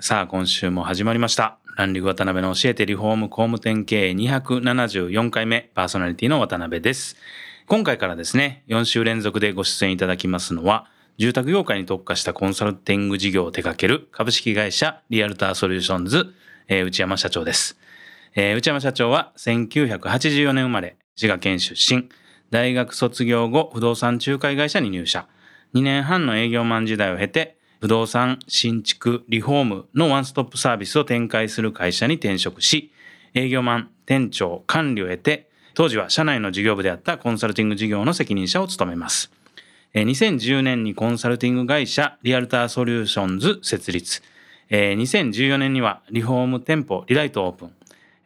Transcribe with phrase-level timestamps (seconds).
[0.00, 1.58] さあ今週も始まりました。
[1.76, 7.16] ランディング渡辺の教えてリフォーム工務店経営274回目パーソナリティの渡辺です。
[7.68, 16.34] 今回からですね4週連続でご出演いただきますのは住宅業界に特化したコンサルティング事業を手掛ける株式会社リアルターソリューションズ、
[16.66, 17.78] えー、内山社長です、
[18.34, 22.08] えー、内山社長は1984年生まれ滋賀県出身。
[22.50, 25.28] 大学卒業後不動産仲介会社に入社。
[25.74, 32.90] 2年半の営業マン時代を経て不動産、新築、リフォームのワンストップサービスを展開する会社に転職し、
[33.34, 39.30] 営業マン、店長、管理を経て、当時は社内の事業部であったコンサルティング事業の責任者を務めます。
[39.92, 44.22] 2010年にコンサルティング会社リアルターソリューションズ設立。
[44.70, 47.72] 2014年にはリフォーム店舗リライトオープン。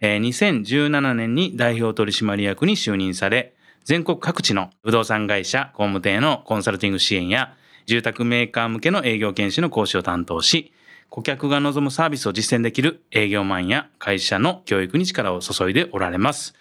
[0.01, 7.57] 2017年に代表取締役に就任され、全国各地の不動産会社、工務店へのコンサルティング支援や
[7.89, 10.75] 住宅メーカー向けの営業研修の講師を担当し、
[11.09, 16.55] 顧客が望むサービスを実践できる営業マンや会社の教育に力を注いでおられます。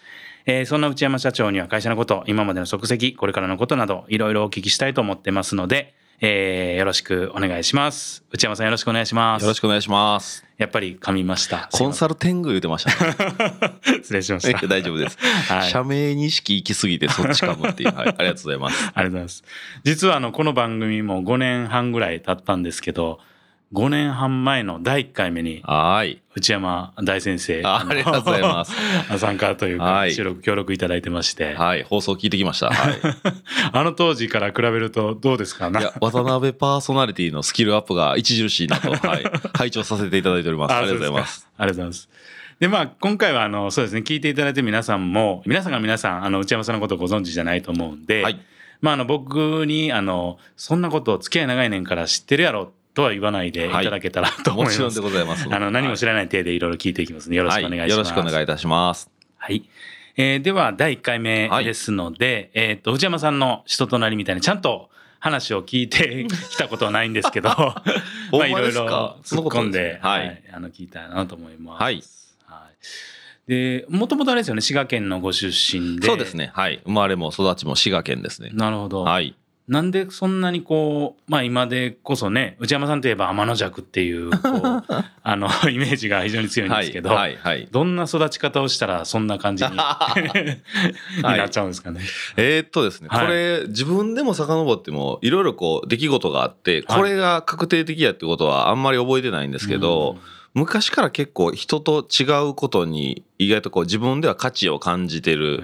[0.45, 8.23] えー、そんな内山社長には会社のこと、今までの足跡、これからのことなど、いろいろお聞きしたいと思ってますので、えー、よろしくお願いします。
[8.31, 9.43] 内山さんよろしくお願いします。
[9.43, 10.43] よろしくお願いします。
[10.57, 11.69] やっぱり噛みました。
[11.71, 13.15] コンサルテング言ってました、ね。
[14.01, 14.65] 失礼しました。
[14.65, 15.17] 大丈夫です。
[15.19, 17.95] はい社名認識行き過ぎてそっちかもっていう。
[17.95, 18.07] はい。
[18.07, 18.85] ありがとうございます。
[18.89, 19.43] ありがとうございます。
[19.83, 23.19] 実はあの、この番組も5年半ぐらい経ったんですけど、
[23.73, 26.21] 5年半前の第1回目に、はい。
[26.35, 28.71] 内山大先生あありがとうございます
[29.11, 29.19] す。
[29.19, 31.83] 参加というか、はい収録協力いただいてまして、はい。
[31.83, 32.69] 放送聞いてきました。
[32.69, 32.95] はい。
[33.73, 35.67] あの当時から比べるとどうですか？
[35.67, 39.23] いや、渡辺パーソナリティのスキルアップが著しいなと、はい。
[39.57, 40.73] 拝聴させていただいております。
[40.73, 41.47] ありがとうございます。
[41.57, 42.09] ありがとうございます。
[42.61, 48.39] で、まあ、今回は、あの、そうですね、聞いていただいて皆さんも、皆さんが皆さん、あの、内山さんのことをご存知じゃないと思うんで、はい
[48.81, 54.81] まあ、あの、僕に、あの、そんなことを付き合い長い年から知ってるやろ、とは言わないでいただけたらと思います。
[54.81, 55.47] もちろんでございます。
[55.51, 57.81] あの、何も知らない体でいろいろ聞いていきますので、よろしくお願いします。
[57.81, 57.89] はい。
[57.91, 59.11] よろしくお願いいたします。
[59.37, 59.69] はい。
[60.15, 67.83] えーでは、第1回目ですので、えっ、と、内山さんの人となりみたいな、ちゃんと話を聞いてきたことはないんですけど、 ま
[68.31, 71.83] ほあ、いろいろ突っ込んで、はいはい、あの、聞いたいなと思います。
[71.83, 72.01] はい。
[72.47, 72.67] は
[73.47, 73.51] い。
[73.51, 76.07] で、もともとあれですよね、滋賀県のご出身で。
[76.07, 76.33] そうです。
[76.33, 76.49] ね。
[76.55, 76.81] はい。
[76.83, 78.49] 生まれも育ちも滋賀県ですね。
[78.53, 79.03] なるほど。
[79.03, 79.35] はい。
[79.67, 84.83] なんでそんなにこう、まあ今でこそね、内山さんといえば天の弱っていう、こう、
[85.23, 87.17] あの、イメージが非常に強いんですけど、はい。
[87.17, 87.37] はい。
[87.41, 91.99] はいどんな育ち方をしたらそんな感じに になっちゃうんですかね。
[92.37, 100.17] えーっとですね、はいこれ自分でも遡ってもいろいろこう出来事があって、はいこれが確定的やってことはあんまり覚えてないんですけど、
[100.57, 105.63] 昔から結構人と違うことに意外とこう自分では価値を感じてうん、る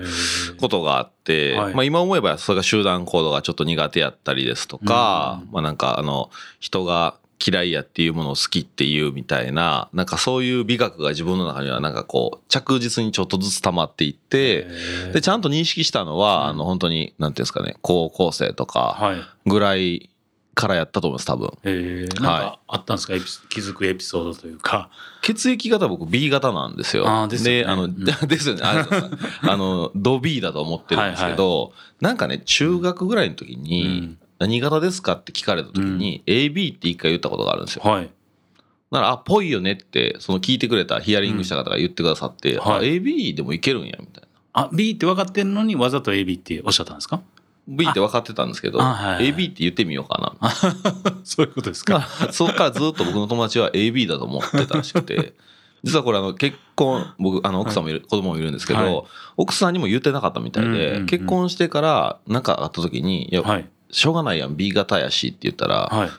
[0.60, 1.74] ことがあって、はい。
[1.74, 5.52] まあ今思えばそれが集団行動がちょっと苦手やったりですとか、うん。
[5.52, 7.16] まあなんかあの人が
[7.46, 14.68] 嫌いやっていうものを好きっていうみたいな、なんかそういう美学が自分の中にはなんかこう着実にちょっとずつ溜まっていって、
[15.12, 19.50] で、ちゃんと認識したのは、うんあの、本当に、なんていうんですかね、高校生とかはい。
[19.50, 20.10] ぐらい
[20.56, 21.52] からやったと思います、多分。
[21.64, 24.90] えー、なんかあったんですか、エピソ気づくエピソードというか。
[25.22, 27.08] 血液型僕 B 型なんですよ。
[27.08, 27.96] あーですよねあの、うん
[28.28, 28.62] ですよね。
[28.64, 28.86] あ
[29.50, 37.84] あの、ド B だと思ってるんですけど、なんかね、中学ぐらいの時に、うん何型ですかって聞かれた時に、AB って一回言ったことがあるんですよ。
[37.86, 38.04] はい。
[38.06, 44.28] だから、あ、ぽいよねって、その聞いてくれたヒアリングした方が言ってくださって、あ、うんはい AB でもいけるんや、みたいな。
[44.54, 47.22] あ、B って分かってんのにわざと AB っておっしゃったんですか？
[47.68, 50.52] B って分かってたんですけど、あはいはい AB って言ってみようかな。
[51.24, 52.08] そういうことですか。
[52.32, 55.34] そこからずっと僕の友達は AB だと思ってたらしくて、
[55.84, 59.04] 実はこれあの結婚、僕、あの奥さんもいる、子供もいるんですけど、はい
[59.36, 63.68] 奥さんにも言ってなかったみたいで、うんうんうん結婚してからなんかあった時に、いや、はい。
[63.92, 66.10] しょうがないやん、B 型やしって言ったら、はい。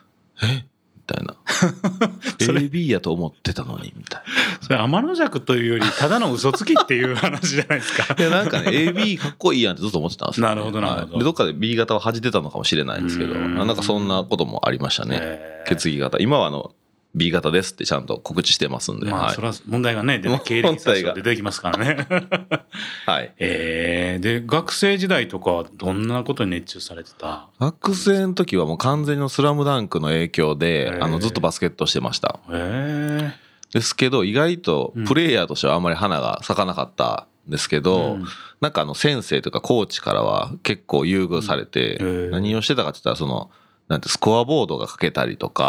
[0.43, 0.47] え？
[0.57, 0.74] み
[1.05, 1.35] たいな。
[2.39, 4.23] AB やと思ってたのに、みたい
[4.61, 8.15] それ天の弱というより、ただの嘘つきっていう話じゃないですか。
[8.15, 8.21] な。
[8.25, 15.19] いや、なんかね、AB かっこいいやんってずっと思ってたんですよ、なるほどなるほどはいでどっかで B 型を恥じてたのかもしれないんですけど、うんなんかそんなこともありましたね。
[15.21, 16.19] えー血液型。
[16.19, 16.73] 今はあの、
[17.15, 19.07] B 型ですってちゃんと告知してますんで。
[19.07, 22.07] まあ、はいそれは問題がね、 出て経歴詐称出てきますからね。
[23.07, 23.33] はい。
[23.39, 27.49] えー、で、学生時代とかはどんなことに熱中されてた？
[27.61, 32.41] 学生の時はもう完全にスラムダンクの影響で、あの、ずっとバスケットしてました。
[32.51, 33.33] え
[33.73, 38.25] ですけど意外とプレイヤーとしてはあんまり花が咲かなかったんですけど、うん
[38.61, 41.99] なんかあの先生とかコーチからは結構優遇されて、
[42.31, 43.51] 何をしてたかって言ったらその
[43.89, 45.65] なんてスコアボードが書けたりとか、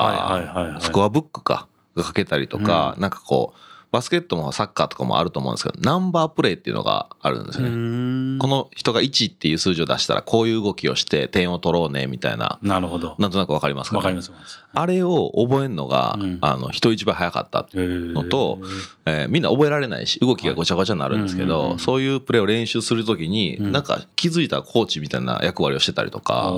[0.82, 3.60] スコアブックかが書けたりとか、なんかこう
[3.96, 8.40] バスケットもサッカーとかもあると思うんですけどナンバープレイっていうのがあるんですよね。
[8.40, 12.60] このの人が1っていう数字を出したらこういう動きをして点を取ろうねみたいな。
[12.62, 13.16] なるほど。
[13.20, 14.32] なんとなくわかりますか,、わかります
[14.74, 16.38] あれを覚えるのが、うん。
[16.42, 18.60] あの人一倍早かったののと
[19.06, 21.80] えーみんな覚えられないし動きがごちゃごちゃになるんですけど、はい。
[21.80, 23.72] そういうプレーを練習するときに、うん。
[23.72, 26.54] なんか気づいたらコーチみたいな役割をしてたりとか、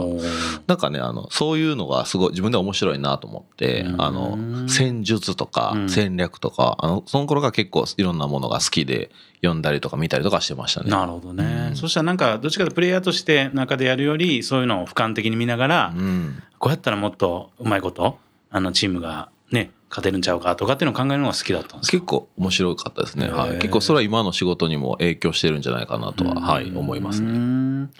[0.68, 4.02] なんかねあのそういうのがすごい自分で面白いなと思って、うん。
[4.02, 5.90] あの戦術とかうん。
[5.90, 10.90] 戦略とか、あのその頃が結構いろんなものが好きで読んだりとか見たりとかしてましたね。
[10.90, 11.76] なるほどね、うん。
[11.76, 16.42] そしたらなんかどっちかというとプレイヤーとして中でやるよりそういうのを俯瞰的に見ながら、うん。
[16.58, 18.18] こうやったらもっとうまいこと
[18.50, 21.92] あのチームがね勝てるんちゃうかとかっていうのを考えるのが好きだったんですか？
[21.92, 27.32] 結構面白かったですね、はい、結構それは今の仕事にも影響してるんじゃないかなとは、はい、思いますうね。
[27.38, 27.92] ん。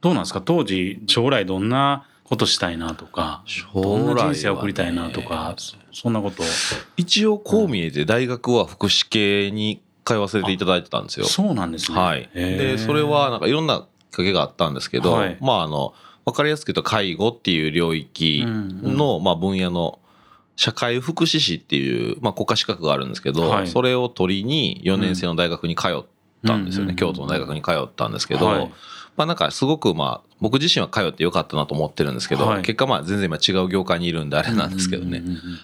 [0.00, 0.42] どうなんですか？
[0.42, 3.44] 当時将来どんなことしたいなとか
[3.74, 6.42] どんな人生を送りたいなとかそそんなこと
[6.96, 11.26] 一応こう見えて大学は福祉系に通わせていただいてたんですよ。
[11.26, 11.98] そうなんですね。
[11.98, 15.38] はい、でそれはなんかいろんなきっかけがあったんですけど、はい。
[15.40, 15.94] まああの
[16.24, 19.98] 分かりやすく言うと介護っていう領域の、まあ、分野の
[20.56, 23.66] 社会福祉士っていう、まあ、国家資格があるんですけど、はい。
[23.66, 26.04] それを取りに4年生の大学に通っ
[26.46, 26.96] たんですよね、うん。
[26.96, 28.72] 京都の大学に通ったんですけど、はい
[29.16, 32.62] まあなんかすごくまあ僕自身は通ってよかったなと思ってるんですけど、はい。
[32.62, 35.22] 結果まあ全然今違う業界にいるんであれなんですけどね、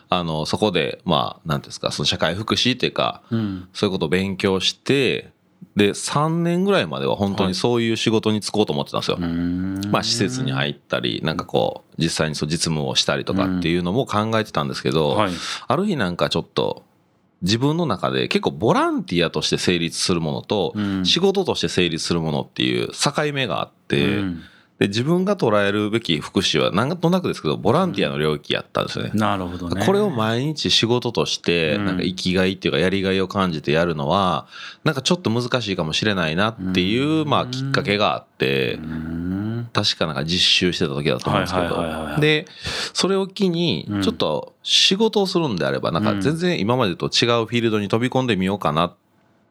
[0.08, 3.38] あのそこでまあ何ですかその社会福祉っていうかうん。
[3.38, 5.30] うんそういうことを勉強して
[5.76, 9.18] で3年ぐらいまでは本当にそういう仕事に就こうと思ってたんですよ。
[9.20, 9.80] うん。
[9.90, 15.32] まあ施設に入ったりなんかこう実際にそう実務をしたりとかっていうのも考えてたんですけど、はい。
[15.66, 16.84] ある日なんかちょっと
[17.42, 21.04] 自分の中で結構ボランティアとして成立するものとうん。
[21.06, 24.42] 仕事として成立するものっていう境目があって、うん。
[24.78, 29.10] で自分が捉えるべき福祉はなんとなくですけどボランティアの領域やったんですよね。
[29.12, 29.84] なるほどね。
[29.84, 31.84] これを毎日仕事としてうん。
[31.84, 34.46] なんか生きがいっていうかやりがいを感じてやるのは
[34.84, 37.28] なんかちょっと難しいかもしれないなっていううん。
[37.28, 39.29] まあきっかけがあってうん
[39.72, 42.20] 確かなんか実習してた時だと思うんですけど。
[42.20, 42.46] で
[42.92, 44.02] それを機にうん。
[44.02, 48.94] ちょっと仕事をするんであればなんか全然今までと違うフィールドに飛び込んでみようかなっ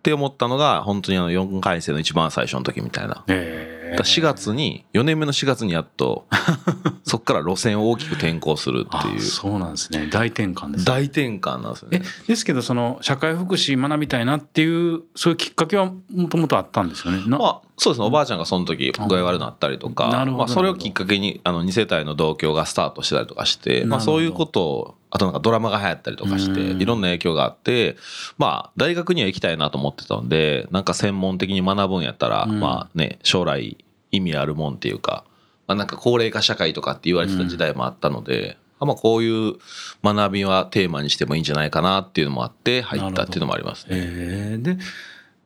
[0.04, 3.24] て思ったのが本当にあの4回生の一番最初の時みたいな。
[3.28, 6.28] へーだから4月に4年目の4月にやっと
[7.04, 9.18] そっから路線を大きく転校するっていう。
[9.18, 10.08] あそうなんですね。
[10.12, 10.86] 大転換ですね。
[10.86, 12.02] 大転換なんですね。
[12.28, 17.24] ですけどその社会福祉学びたいなっていうそういうきっかけはもともとあったんですよね。
[17.28, 18.08] なまあそうですね。
[18.08, 26.82] おばあちゃんがその時具合悪くなったりとか、なるほどまあ、それをきっかけにあの2世帯の同居がスタートしてたりとかして、まあ、そういうことをあとなんかドラマが流行ったりとかしてうん。
[26.82, 27.98] いろんな影響があって
[28.38, 32.60] まあ大学には行きたいなと思ってたんでなんか専門的に学ぶんやったら、うん。
[32.60, 33.78] まあね将来
[34.12, 35.24] 意味あるもんっていうか、
[35.68, 38.58] まあ、なんか高齢化社会とかって言われてた時代もあったので。
[38.86, 39.56] まあこういう
[40.06, 43.90] 学びはテーマにしてもいいんじゃないかなっていうのもあって入ったっていうのもありますね。
[43.92, 44.78] えーで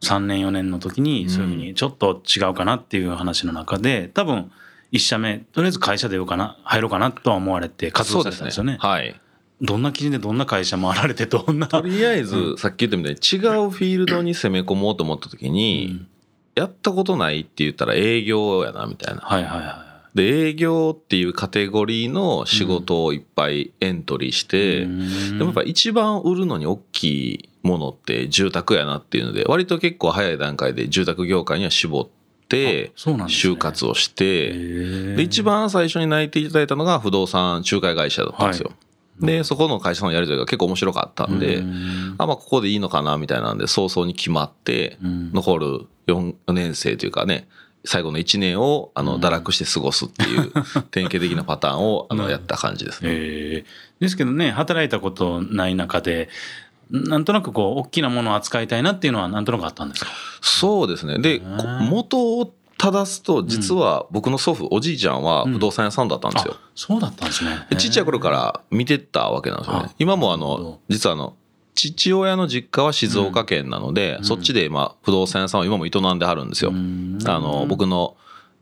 [0.04, 4.52] 3年4年の時にそういうふうにちょっと違うかなっていう話の中で多分
[4.92, 8.78] 1社目とりあえず会社でようかな入ろうかなとは思われて活動されてたんですよね。
[8.80, 9.20] はい。
[9.62, 16.06] どんな基準でどんな会社回られてどんなとりあえず、さっき言ったみたいに違うフィールドに攻め込もうと思った時に、
[16.56, 19.22] やったことないって言ったら営業やなみたいな。
[19.22, 24.48] はいはいはで営業っていうカテゴリーの仕事をいっぱいエントリーしい。
[24.48, 32.08] て、うーんでもやっぱ一番売るのに大きいものって住宅やなっていうので割と結構早い段階で住宅業界には絞っ
[32.48, 38.72] て就活をして、でで一番最初に内定いただいたのが不動産仲介会社だったんですよ。
[39.20, 41.64] でそこの会社のやり取りが結構面白かったんで、
[42.20, 47.48] あまあここでいいのかなみたいなんで早々に決まって残る 4, 年生というかね
[47.86, 49.22] 最後の1年をあのうん。
[49.22, 50.52] 堕落して過ごすっていう
[50.92, 52.20] 典型的なパターンをあうん。
[52.22, 53.10] のやった感じですね。
[53.12, 53.66] え。
[54.00, 56.30] ーですけどね働いたことない中で
[56.92, 60.12] なんとなくこう大きなものを扱いたいなっていうのはなんとなくあったんですか？
[60.42, 61.18] そうですね。
[61.20, 61.42] で
[61.90, 66.56] 元を正すと実は僕の祖父おじいちゃんは不動産屋さんだったんですよ。
[66.58, 67.66] あそうだったんですね。
[67.70, 69.84] でちっちゃい頃から見てたわけなんですよね。
[69.88, 69.92] あ。
[70.00, 71.36] 今もあの実はあの
[71.76, 74.24] 父親の実家は静岡県なので、うん。
[74.26, 76.72] そっちでまあ不動産屋さんを今も営んではるんですよ。
[76.72, 77.20] うん。
[77.26, 78.16] あの僕の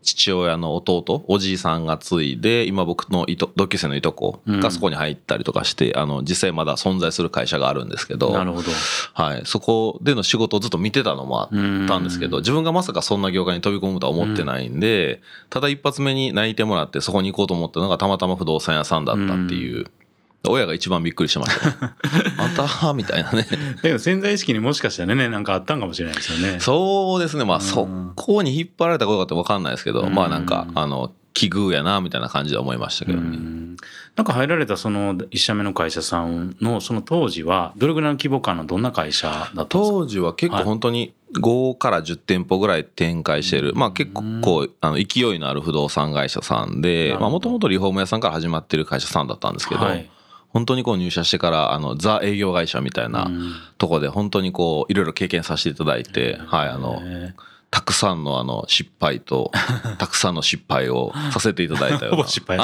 [0.04, 8.72] 父親の弟おじいさんが継いで今僕のいと同級生のいとこがそこに入ったりとかして、あの実際まだ存在する会社があるんですけどなるほど。
[9.14, 11.50] はい、そこでの仕事をずっと見てたのもあっ
[11.88, 19.86] たんですけど自分がまさかそんな業界に飛び込むとは思ってないんで、ただ一発目に泣いてもらってそこに行こうと思ったのがたまたま不動産屋さんだったっていう
[20.48, 21.94] 親が一番びっくりしてました。
[22.38, 22.94] あ んた？
[22.94, 23.48] みたいなね。
[23.82, 26.60] でも潜在意識にもしかしたらね、なんかあったんかもしれないですよね。
[26.60, 27.46] そうですね。
[27.46, 33.38] まあ、そこに引っ張られたことかって分かんないですけど、まあなんか、あの、奇遇やなみたいな感じで思いましたけどね。
[33.38, 33.78] ん
[34.16, 39.66] なんか入られたその一社目の会社さんのその当時はどれぐらいの規模感のどんな会社だったんですか？
[39.70, 50.10] 当時は結構本当に5から10店舗ぐらい展開してる、まあ結構こうあの勢いのある不動産会社さんでもともとリフォーム屋さんから始まってる会社さんだったんですけど、はい、
[50.54, 53.30] 本当にこう入社してからあのザ営業会社みたいな
[53.78, 57.02] とこで本当にこういろいろ経験させていただいて、はいあの。
[57.72, 59.50] たくさんのあの失敗と、
[59.98, 62.28] たくさんの失敗をさせていただいたような。
[62.28, 62.58] 失敗。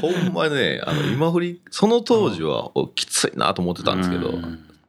[0.00, 4.40] ほんまね、あの、今振り、その当時はきついなと思ってたんですけど、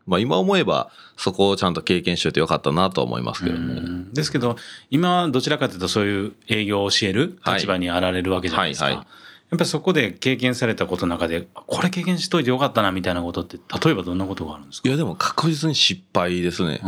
[0.08, 4.06] まあ今思えばそこをちゃんと経験しておいてよかったなと思いますけどね。
[4.14, 4.56] ですけど、
[4.90, 8.86] 今どちらかというとそういう営業を教える立場にあられるわけじゃないですか。
[8.86, 14.90] はいはいはいやっぱりそこで経験されたことの中で、これ経験しといてよかったなみたいなことって、例えばどんなことがあるんですか？
[14.90, 16.82] いやでも確実に失敗ですね。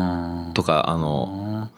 [0.55, 1.69] とか、あの、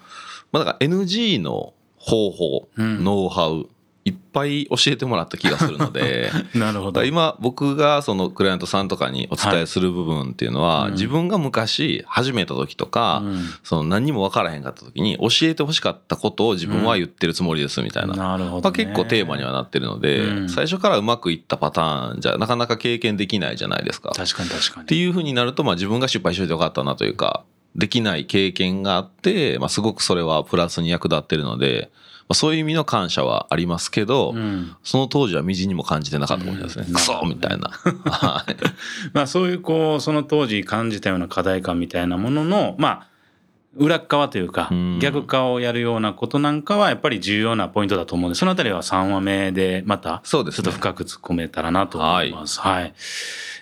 [0.51, 3.67] まあだから NG の方法、ノウハウ、
[4.09, 7.03] いっぱい教えてもらった気がするので なるほど。
[7.03, 24.11] 今僕がそのクライアントさんとかにお伝えする部分っていうのは、はい、自分が昔始めた時とか、うん、その何にも分からへんかった時に教えてほしかったことを自分は言ってるつもりですみたいな、うん、なるほど、ね、まあ、結構テーマにはなってるので、うん、最初からうまくいったパターンじゃなかなか経験できないじゃないですか。
[24.15, 24.83] 確かに確かに。
[24.83, 27.43] っていうふうになると、まあ、自分が失敗しといてよかったなというか
[27.75, 31.91] できない経験があって、まあ、すごくそれはプラスに役立ってるので。
[32.29, 36.85] まあ、そういう意味の感謝はありますけど、うん、その当時はみじんにも感じてなかったかもしれないですね。
[36.87, 37.69] うん、クソみたいな。
[37.69, 38.55] はい。
[39.13, 43.07] まあそういうこう、その当時感じたような課題感みたいなものの、まあ、
[43.75, 52.59] 裏側というか、逆側をやるようなことなんかはやっぱり重要なポイントだと思うんで、そのあたりは3話目でまた、ちょっと深く突っ込めたらなと思います。
[52.59, 52.93] はい、はい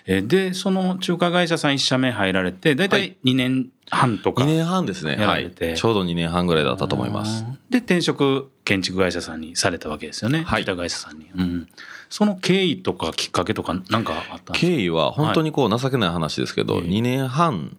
[0.08, 5.16] で、その中華会社さん1社目入られて、大体2年半とか、2年半ですね。
[5.16, 5.50] はい。
[5.50, 7.44] ちょうど2年半ぐらいだったと思います。
[7.68, 10.44] で、転職建築会社さんにされたわけですよね。
[10.46, 10.64] はい。
[10.64, 11.26] 会社さんに。
[11.36, 11.68] うん。
[12.08, 14.72] その経緯とかきっかけとか何かあったんですか？
[14.72, 17.76] 経緯は本当にこう情けない話ですけど、はい、2年半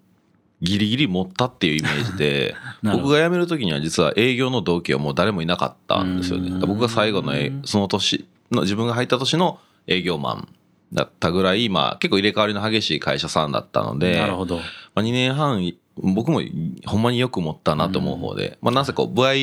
[0.61, 6.51] ギリギリ持ったっていうイメージで 僕が辞める時には実は営業の同期はもう誰もいなかったんですよね。
[6.65, 10.47] 僕が最後のその年の自分が入った年の営業マン
[10.93, 14.57] だったぐらい、まあ結構入れ替わりの激しい会社さんだったので、なるほど。
[14.57, 14.63] ま
[14.95, 16.41] あ、2年半、僕も
[16.85, 19.33] ほんまによく持ったなと思う方で、まあなぜこう、部合っ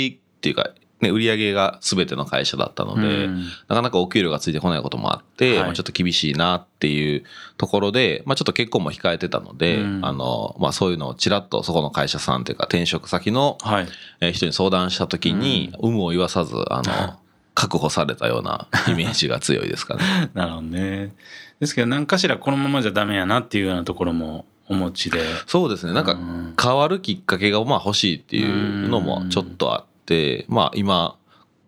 [0.40, 0.70] ていうか、
[1.00, 3.29] ね、売り上げが全ての会社だったので、
[3.69, 7.25] なかなかお給料がついてこないこともあって、まあ、ちょっと厳しいなっていう
[7.59, 13.59] ところで、まあちょっと結婚も控えてたので、あの、まあそういうのをちらっとそこの会社さんというか転職先の
[14.33, 17.19] 人に相談した時に、有無を言わさず、あの、
[17.55, 20.03] 確保されたようなイメージが強いですかね。
[20.35, 21.15] なるほどね。
[21.59, 25.21] ですけど何かしらこのままじゃダメやなっていうようなところもお持ちで。
[25.47, 25.95] そうですね。
[25.95, 26.19] なんか
[26.62, 29.96] 変わるきっかけがまあ欲しいっていうのもちょっとあって、
[30.48, 31.16] まあ今、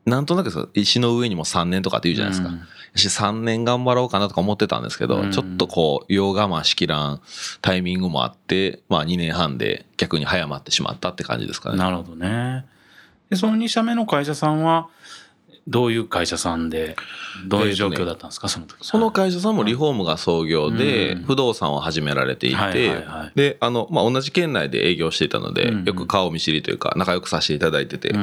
[0.06, 2.50] なんとなく石の上にも3年とかって言うじゃないですか。
[2.94, 7.20] し3年頑張ろうかなとか思ってたんですけど、ちょっとこう、よう我慢しきらん
[7.60, 11.78] タイミングもあって、まあ2年半で逆に早まってしまったって感じですかね。
[11.78, 12.64] なるほどね。
[13.30, 14.88] で、その2社目の会社さんは、
[15.68, 16.96] どういう会社さんで、
[17.46, 18.76] どういう状況だったんですか、ね、その時。
[18.80, 28.14] その会社さんもリフォームが創業で、不動産を始められていて、で、あの、まあ、同じ県内で営業していたので、よく顔見知りというか、仲良くさせていただいてて、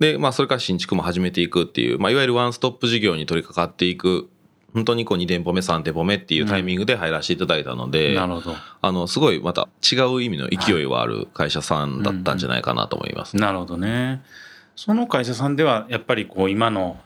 [0.00, 4.28] で、まあ、それから新築も始めていくっていう、まあ、いわゆるワンストップ事業に取り掛かっていく
[4.74, 8.56] 本当にこう2店舗目3店舗目っていうタイミングで入らせていただいたので、なるほど。
[8.82, 14.22] あのすごいまた違う意味の勢いはある会社さんだったんじゃないかなと思います、なるほどね
[14.80, 16.96] その会社さんではやっぱりこう今の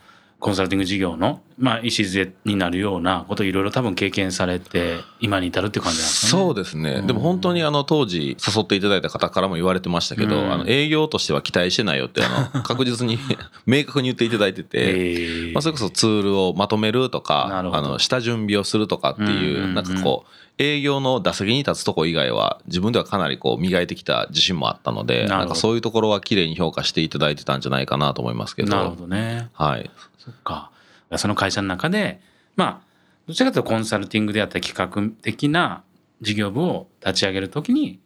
[0.45, 6.43] コンサルティング事業の、まあ、礎になるようなことをいろいろ多分経験されて、今に至るっていう感じなんですかね。
[6.43, 7.01] そうですね。
[7.01, 13.19] でも本当にあの当時誘っていただいた方からも言われてましたけど、あの営業としては期待してないよってあの 確実に
[13.65, 28.77] 明確に言っていただいてて、まあ、それこそツールをまとめるとか、あの下準備をするとかっていう、なんかこう、営業の打席に立つとこ以外は自分ではかなりこう磨いてきた自信もあったのでなんかそういうところは綺麗に評価していただいてたんじゃないかなと思いますけど。
[28.77, 29.49] なるほどね。
[29.55, 29.91] はい
[30.25, 30.71] そっか。
[31.17, 32.21] その会社の中で
[32.57, 32.87] まあ
[33.27, 35.83] どちらかというとコンサルティングであったり企画的な
[36.21, 38.01] 事業部を立ち上げるときに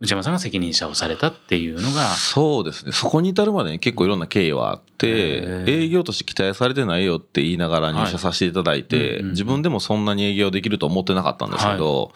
[0.00, 2.08] 内山さんが責任者をされたっていうのが。
[2.08, 2.92] そうですね。
[2.92, 12.12] そこに至るまでに結構いろんな経緯はあって営業として期待されてないよって言いながら入社させていただいて、自分でもそんなに営業できると思ってなかったんですけど、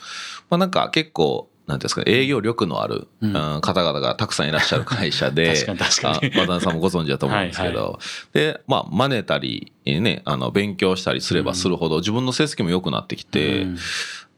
[0.51, 7.85] まあなんか結構なんですか営業力のある、うん、方々がたくさんいらっしゃる会社で 渡辺さんもご存知だと思うんですけど。
[7.85, 7.99] はい、
[8.33, 13.79] でまあ真似たりねあの勉強したりすればするほど自分の成績も良くなってきて、うん、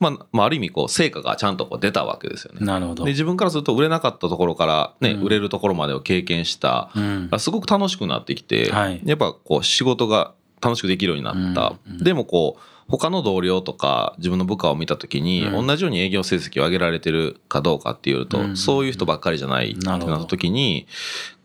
[0.01, 2.67] まあ、まあ、ある意味こう成果がちゃんとこう出たわけですよね。
[2.67, 3.05] なるほど。
[3.05, 6.91] で自分からすると売れなかったところからね、うん、売れるところまでを経験した、
[7.39, 11.75] すごく楽しくなってきて、はい、やっぱこう仕事が楽しくできるようになった。
[12.03, 20.87] でもこう他の同僚とか自分の部下を見た時に、同じように営業成績を上げられてるかどうかっていうと、そういう人ばっかりじゃないってなった時に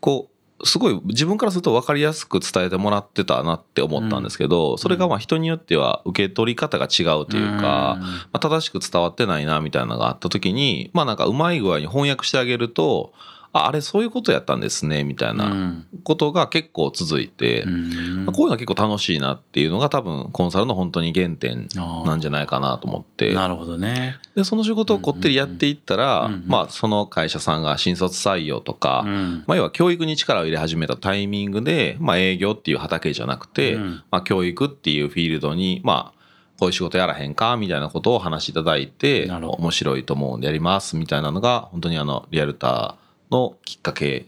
[0.00, 13.12] こうすごい自分からすると分かりやすく伝えてもらってたなって思ったんですけど、それがまあ人によっては受け取り方が違うというか、まあ、正しく伝わってないなみたいなのがあった時にまあなんかうまい具合に翻訳してあげると
[13.58, 21.68] ああれそういうことやったんですねみたいなことが結構続いて、うん、こういうのは結構楽しいなっていうのが多分コンサルの本当に原点
[22.04, 23.34] なんじゃないかなと思って。
[23.34, 24.16] なるほどね。
[24.34, 36.16] でその仕事をこってりやっていったら、まあ、その会社さんが新卒採用とか、うん、まあ、要は教育に力を入れ始めたタイミングで、まあ、営業っていう畑じゃなくて、うん、まあ、教育っていうフィールドにまあ
[36.58, 44.26] こういう仕事やらへんかみたいなことを話しいただいて面白いと思うんでやりますみたいなのが本当にあのリアルターのきっかけ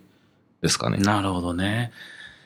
[0.62, 0.98] ですかね。
[0.98, 1.92] なるほどね。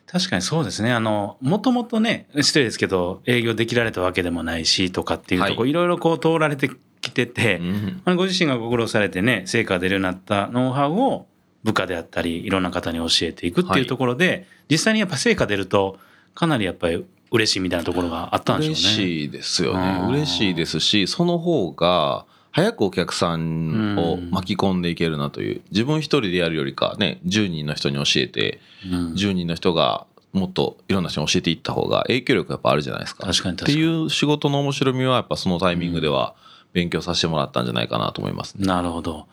[0.06, 0.92] 確かにそうですね。
[0.92, 7.60] あの、もともとね、失礼ですけど、営業できられたわけでもないしとかっていうとこ、はい、いろいろこう通られてきてて、
[8.06, 11.26] うん、ご自身がご苦労されてね、成果が出るようになったノウハウを
[11.64, 15.98] 部下であったり、いろんな方に教えていくっていうところで、はい、実際にやっぱ成果出ると、
[16.34, 18.80] かなりやっぱり嬉しいみたいなところがあったんでしょうね。
[18.80, 20.06] 嬉しいですよね。
[20.10, 33.26] 嬉しいですし、その方が、早くお客さんを巻き込んでいけるなという、自分一人でやるよりかね10人の人に教えて、10人の人がもっといろんな人に教えていった方が影響力やっぱあるじゃないですか。
[33.26, 36.34] 確かにっていう仕事の面白みはやっぱそのタイミングでは
[36.72, 39.26] 勉強させてもらったんじゃないかなと思います、ね、なるほど。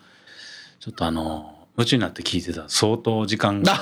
[0.78, 3.78] ちょっとあの夢中になって聞いてた相当時間が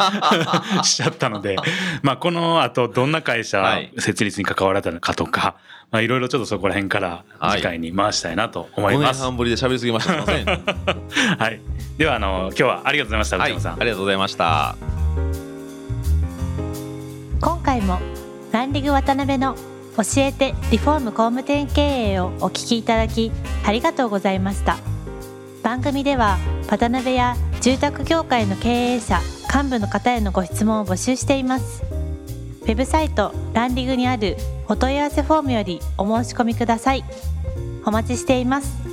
[0.84, 1.56] しちゃったので、
[2.02, 5.56] まあこの後どんな会社設立に関わられたのかとか、
[5.90, 9.04] まあいろいろちょっとそこら辺から次回に回したいなと思います。
[9.04, 10.12] はい、5年半ぶりで喋りすぎました。
[10.12, 10.46] すみません。
[11.38, 11.60] はい。
[11.98, 13.36] ではあの今日はありがとうございました。
[13.38, 14.76] 内山さん、ありがとうございました。
[17.40, 17.98] 今回も
[18.52, 19.54] ランディング渡辺の
[19.96, 23.30] 教えてリフォーム工務店経営をお聞きいただき
[23.64, 24.78] ありがとうございました。
[25.62, 29.20] 番組では渡辺や住宅業界の経営者
[29.54, 31.82] 幹部の方へのご質問を募集しています。
[32.62, 34.36] ウェブサイトランディングにある
[34.68, 37.04] お問い合わせフォームよりお申し込みください。
[37.84, 38.85] お待ちしています。